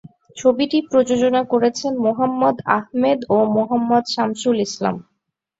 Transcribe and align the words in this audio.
ছবিটি 0.37 0.77
প্রযোজনা 0.89 1.41
করেছেন 1.51 1.93
মোহাম্মদ 2.05 2.57
আহমেদ 2.77 3.19
ও 3.29 3.37
মোহাম্মদ 3.55 4.03
শামসুল 4.13 4.57
ইসলাম। 4.67 4.95